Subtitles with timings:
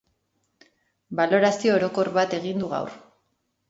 [1.21, 3.01] Balorazio orokor bat egin du gaur.